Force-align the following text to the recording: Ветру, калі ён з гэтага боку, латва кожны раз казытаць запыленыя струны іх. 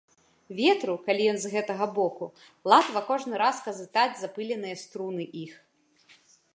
Ветру, 0.59 0.95
калі 1.09 1.27
ён 1.33 1.37
з 1.43 1.51
гэтага 1.55 1.85
боку, 1.99 2.31
латва 2.73 2.99
кожны 3.13 3.35
раз 3.45 3.55
казытаць 3.69 4.09
запыленыя 4.23 4.75
струны 4.87 5.33
іх. 5.47 5.53